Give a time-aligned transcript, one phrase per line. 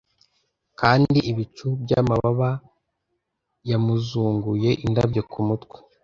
[0.79, 2.49] Kandi ibicu byamababa
[3.69, 5.77] yamuzunguye indabyo kumutwe